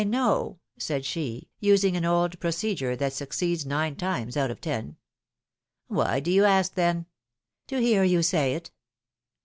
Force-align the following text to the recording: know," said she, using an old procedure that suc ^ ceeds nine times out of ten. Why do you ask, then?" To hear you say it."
know," 0.03 0.57
said 0.79 1.05
she, 1.05 1.47
using 1.59 1.95
an 1.95 2.03
old 2.03 2.39
procedure 2.39 2.95
that 2.95 3.13
suc 3.13 3.29
^ 3.29 3.31
ceeds 3.33 3.67
nine 3.67 3.95
times 3.95 4.35
out 4.35 4.49
of 4.49 4.59
ten. 4.59 4.97
Why 5.89 6.19
do 6.19 6.31
you 6.31 6.43
ask, 6.43 6.73
then?" 6.73 7.05
To 7.67 7.77
hear 7.79 8.03
you 8.03 8.23
say 8.23 8.55
it." 8.55 8.71